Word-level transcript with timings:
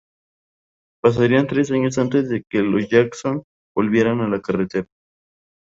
Pasarían 1.03 1.45
tres 1.45 1.69
años 1.69 1.99
antes 1.99 2.27
de 2.27 2.43
que 2.49 2.63
los 2.63 2.89
Jackson 2.89 3.43
volvieran 3.75 4.21
a 4.21 4.27
la 4.27 4.41
carretera. 4.41 4.87